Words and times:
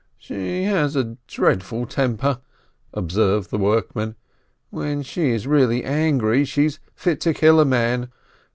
"She 0.17 0.63
has 0.63 0.95
a 0.95 1.15
dreadful 1.27 1.85
temper," 1.85 2.39
observed 2.91 3.51
the 3.51 3.59
workman. 3.59 4.15
"When 4.71 5.03
she 5.03 5.29
is 5.29 5.45
really 5.45 5.83
angry, 5.83 6.43
she's 6.43 6.79
fit 6.95 7.21
to 7.21 7.35
kill 7.35 7.59
a 7.59 7.65
man. 7.65 8.09